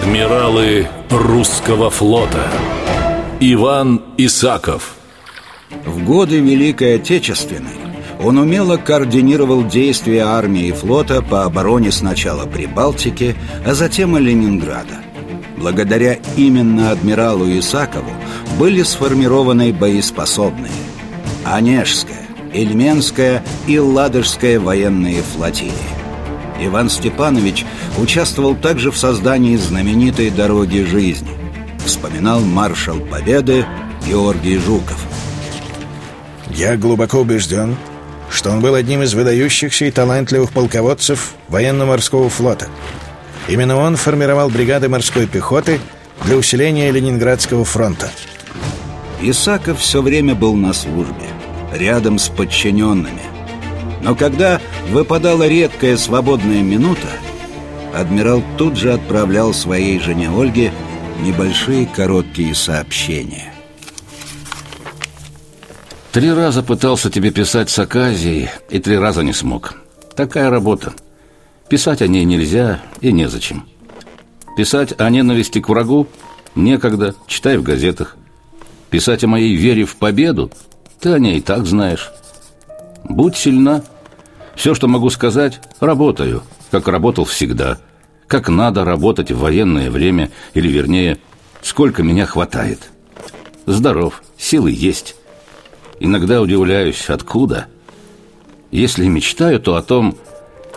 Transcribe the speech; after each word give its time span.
Адмиралы 0.00 0.86
русского 1.10 1.90
флота 1.90 2.48
Иван 3.40 4.00
Исаков 4.16 4.94
В 5.84 6.04
годы 6.04 6.38
Великой 6.38 6.96
Отечественной 6.96 7.76
он 8.22 8.38
умело 8.38 8.76
координировал 8.76 9.64
действия 9.64 10.22
армии 10.22 10.68
и 10.68 10.72
флота 10.72 11.20
по 11.20 11.44
обороне 11.44 11.90
сначала 11.90 12.46
Прибалтики, 12.46 13.34
а 13.66 13.74
затем 13.74 14.16
и 14.16 14.20
Ленинграда. 14.20 15.02
Благодаря 15.56 16.18
именно 16.36 16.92
адмиралу 16.92 17.46
Исакову 17.58 18.12
были 18.58 18.82
сформированы 18.84 19.72
боеспособные 19.72 20.70
Онежская, 21.44 22.26
Ильменская 22.52 23.42
и 23.66 23.78
Ладожская 23.78 24.60
военные 24.60 25.22
флотилии. 25.22 26.07
Иван 26.60 26.90
Степанович 26.90 27.64
участвовал 27.98 28.54
также 28.54 28.90
в 28.90 28.98
создании 28.98 29.56
знаменитой 29.56 30.30
«Дороги 30.30 30.82
жизни». 30.82 31.30
Вспоминал 31.84 32.40
маршал 32.40 32.98
Победы 32.98 33.64
Георгий 34.06 34.58
Жуков. 34.58 34.98
Я 36.50 36.76
глубоко 36.76 37.20
убежден, 37.20 37.76
что 38.30 38.50
он 38.50 38.60
был 38.60 38.74
одним 38.74 39.02
из 39.02 39.14
выдающихся 39.14 39.84
и 39.86 39.90
талантливых 39.90 40.52
полководцев 40.52 41.34
военно-морского 41.48 42.28
флота. 42.28 42.68
Именно 43.48 43.76
он 43.76 43.96
формировал 43.96 44.50
бригады 44.50 44.88
морской 44.88 45.26
пехоты 45.26 45.80
для 46.24 46.36
усиления 46.36 46.90
Ленинградского 46.90 47.64
фронта. 47.64 48.10
Исаков 49.22 49.80
все 49.80 50.02
время 50.02 50.34
был 50.34 50.54
на 50.54 50.72
службе, 50.72 51.26
рядом 51.72 52.18
с 52.18 52.28
подчиненными. 52.28 53.37
Но 54.02 54.14
когда 54.14 54.60
выпадала 54.90 55.46
редкая 55.46 55.96
свободная 55.96 56.62
минута, 56.62 57.08
адмирал 57.94 58.42
тут 58.56 58.76
же 58.76 58.92
отправлял 58.92 59.52
своей 59.52 59.98
жене 59.98 60.30
Ольге 60.30 60.72
небольшие 61.20 61.86
короткие 61.86 62.54
сообщения. 62.54 63.52
Три 66.12 66.32
раза 66.32 66.62
пытался 66.62 67.10
тебе 67.10 67.30
писать 67.30 67.70
с 67.70 67.78
Аказией, 67.78 68.48
и 68.70 68.78
три 68.78 68.96
раза 68.96 69.22
не 69.22 69.32
смог. 69.32 69.74
Такая 70.16 70.48
работа. 70.50 70.94
Писать 71.68 72.02
о 72.02 72.08
ней 72.08 72.24
нельзя 72.24 72.80
и 73.00 73.12
незачем. 73.12 73.68
Писать 74.56 74.98
о 74.98 75.08
ненависти 75.10 75.60
к 75.60 75.68
врагу 75.68 76.08
некогда, 76.54 77.14
читай 77.26 77.56
в 77.56 77.62
газетах. 77.62 78.16
Писать 78.90 79.22
о 79.22 79.28
моей 79.28 79.54
вере 79.54 79.84
в 79.84 79.96
победу 79.96 80.50
ты 80.98 81.12
о 81.12 81.18
ней 81.18 81.38
и 81.38 81.40
так 81.42 81.66
знаешь. 81.66 82.10
Будь 83.08 83.36
сильна. 83.36 83.82
Все, 84.54 84.74
что 84.74 84.88
могу 84.88 85.10
сказать, 85.10 85.60
работаю, 85.80 86.42
как 86.70 86.88
работал 86.88 87.24
всегда. 87.24 87.78
Как 88.26 88.48
надо 88.48 88.84
работать 88.84 89.30
в 89.30 89.38
военное 89.38 89.90
время, 89.90 90.30
или 90.52 90.68
вернее, 90.68 91.18
сколько 91.62 92.02
меня 92.02 92.26
хватает. 92.26 92.90
Здоров, 93.66 94.22
силы 94.36 94.70
есть. 94.70 95.16
Иногда 96.00 96.40
удивляюсь, 96.40 97.08
откуда. 97.08 97.66
Если 98.70 99.06
мечтаю, 99.06 99.60
то 99.60 99.76
о 99.76 99.82
том, 99.82 100.16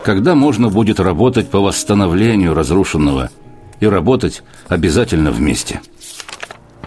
когда 0.04 0.34
можно 0.34 0.70
будет 0.70 1.00
работать 1.00 1.50
по 1.50 1.60
восстановлению 1.60 2.54
разрушенного 2.54 3.30
и 3.80 3.86
работать 3.86 4.44
обязательно 4.68 5.32
вместе. 5.32 5.82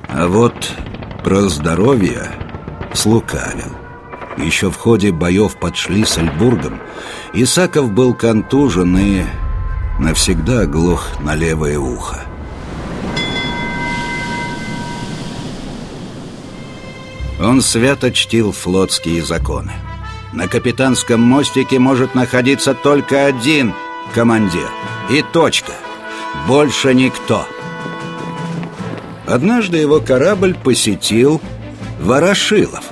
А 0.08 0.26
вот 0.26 0.54
про 1.22 1.42
здоровье 1.48 2.30
слукавил. 2.94 3.83
Еще 4.36 4.70
в 4.70 4.76
ходе 4.76 5.12
боев 5.12 5.56
под 5.56 5.76
Шлиссельбургом 5.76 6.80
Исаков 7.32 7.92
был 7.92 8.14
контужен 8.14 8.96
и 8.98 9.24
навсегда 9.98 10.66
глух 10.66 11.20
на 11.20 11.34
левое 11.34 11.78
ухо. 11.78 12.24
Он 17.40 17.60
свято 17.62 18.12
чтил 18.12 18.52
флотские 18.52 19.22
законы. 19.22 19.72
На 20.32 20.48
капитанском 20.48 21.20
мостике 21.20 21.78
может 21.78 22.14
находиться 22.14 22.74
только 22.74 23.26
один 23.26 23.74
командир. 24.14 24.68
И 25.10 25.22
точка. 25.32 25.72
Больше 26.48 26.94
никто. 26.94 27.46
Однажды 29.26 29.78
его 29.78 30.00
корабль 30.00 30.54
посетил 30.54 31.40
Ворошилов. 32.00 32.84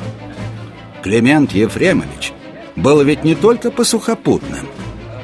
Климент 1.03 1.53
Ефремович 1.53 2.33
был 2.77 3.03
ведь 3.03 3.25
не 3.25 3.35
только 3.35 3.71
по 3.71 3.85
сухопутным, 3.85 4.67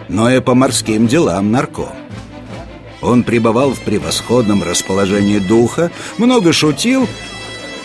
но 0.09 0.31
и 0.31 0.41
по 0.41 0.55
морским 0.55 1.06
делам 1.06 1.50
нарком. 1.50 1.93
Он 3.00 3.22
пребывал 3.22 3.72
в 3.72 3.81
превосходном 3.81 4.62
расположении 4.62 5.38
духа, 5.38 5.91
много 6.19 6.53
шутил 6.53 7.09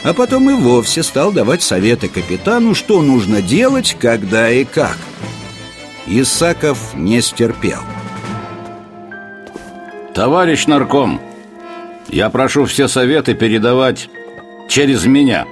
а 0.03 0.13
потом 0.13 0.49
и 0.49 0.53
вовсе 0.53 1.01
стал 1.01 1.31
давать 1.31 1.61
советы 1.61 2.09
капитану, 2.09 2.75
что 2.75 3.01
нужно 3.01 3.41
делать, 3.41 3.95
когда 3.99 4.49
и 4.49 4.65
как. 4.65 4.97
Исаков 6.05 6.93
не 6.93 7.21
стерпел. 7.21 7.79
Товарищ 10.13 10.67
нарком, 10.67 11.21
я 12.09 12.29
прошу 12.29 12.65
все 12.65 12.87
советы 12.87 13.33
передавать 13.33 14.09
через 14.67 15.05
меня. 15.05 15.45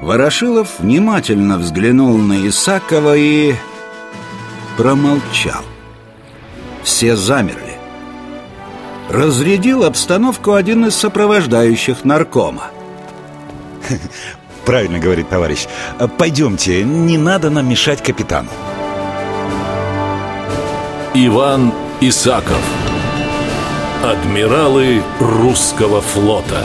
Ворошилов 0.00 0.78
внимательно 0.78 1.58
взглянул 1.58 2.16
на 2.18 2.46
Исакова 2.46 3.16
и 3.16 3.54
промолчал. 4.76 5.62
Все 6.82 7.16
замерли. 7.16 7.76
Разрядил 9.08 9.84
обстановку 9.84 10.52
один 10.52 10.86
из 10.86 10.96
сопровождающих 10.96 12.04
наркома. 12.04 12.64
Правильно 14.66 14.98
говорит 14.98 15.28
товарищ 15.28 15.66
Пойдемте, 16.18 16.82
не 16.82 17.18
надо 17.18 17.50
нам 17.50 17.68
мешать 17.68 18.02
капитану 18.02 18.48
Иван 21.14 21.72
Исаков 22.00 22.60
Адмиралы 24.02 25.02
русского 25.20 26.00
флота 26.00 26.64